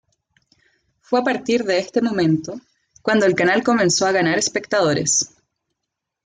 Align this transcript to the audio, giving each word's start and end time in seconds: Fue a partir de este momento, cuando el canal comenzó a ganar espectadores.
Fue 1.01 1.19
a 1.19 1.23
partir 1.23 1.63
de 1.63 1.77
este 1.77 2.01
momento, 2.01 2.59
cuando 3.03 3.27
el 3.27 3.35
canal 3.35 3.61
comenzó 3.63 4.07
a 4.07 4.11
ganar 4.11 4.39
espectadores. 4.39 5.35